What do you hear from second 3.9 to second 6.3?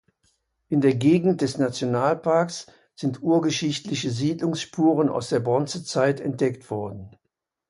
Siedlungsspuren aus der Bronzezeit